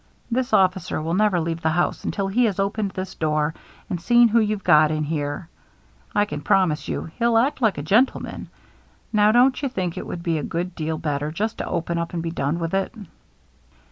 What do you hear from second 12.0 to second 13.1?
and be done with it